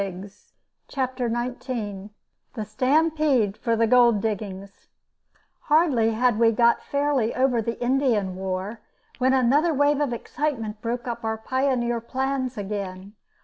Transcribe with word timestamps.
]CHAPTER 0.87 1.29
NINETEEN 1.29 2.09
THE 2.55 2.65
STAMPEDE 2.65 3.55
FOR 3.57 3.75
THE 3.75 3.85
GOLD 3.85 4.19
DIGGINGS 4.19 4.87
HARDLY 5.69 6.13
had 6.13 6.39
we 6.39 6.51
got 6.51 6.81
fairly 6.81 7.35
over 7.35 7.61
the 7.61 7.79
Indian 7.79 8.35
War 8.35 8.79
when 9.19 9.33
another 9.35 9.75
wave 9.75 10.01
of 10.01 10.11
excitement 10.11 10.81
broke 10.81 11.07
up 11.07 11.23
our 11.23 11.37
pioneer 11.37 12.01
plans 12.01 12.57
again. 12.57 13.13